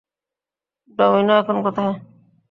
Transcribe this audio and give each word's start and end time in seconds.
Domino 0.99 1.33
এখন 1.41 1.57
কোথায়? 1.65 1.95